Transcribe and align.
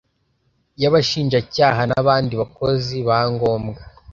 y 0.81 0.83
Abashinjacyaha 0.89 1.81
n 1.89 1.91
abandi 2.01 2.33
bakozi 2.41 2.95
ba 3.07 3.19
ngombwa 3.31 3.79